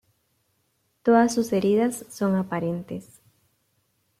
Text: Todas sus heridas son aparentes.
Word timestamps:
Todas 1.03 1.31
sus 1.35 1.53
heridas 1.53 2.05
son 2.09 2.35
aparentes. 2.35 3.21